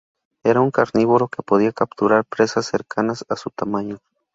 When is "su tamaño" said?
3.35-3.99